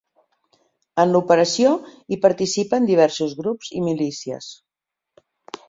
En 1.03 1.13
l’operació 1.15 1.73
hi 2.15 2.19
participen 2.25 2.89
diversos 2.93 3.39
grups 3.43 3.71
i 3.81 3.85
milícies. 3.91 4.51